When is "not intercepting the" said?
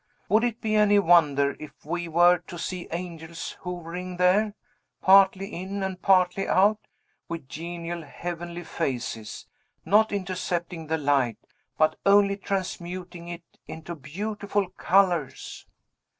9.85-10.97